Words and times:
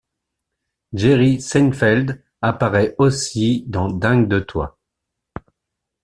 Jerry 0.95 1.39
Seinfeld 1.39 2.23
apparait 2.41 2.95
aussi 2.97 3.65
dans 3.67 3.87
Dingue 3.87 4.27
de 4.27 4.39
toi. 4.39 4.79